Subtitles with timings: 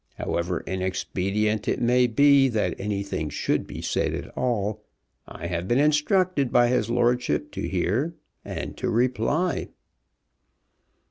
[0.15, 4.83] However inexpedient it may be that anything should be said at all,
[5.27, 9.67] I have been instructed by his lordship to hear, and to reply."